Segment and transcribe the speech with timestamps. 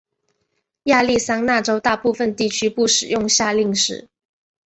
[0.85, 4.09] 亚利桑那州大部分地区不使用夏令时。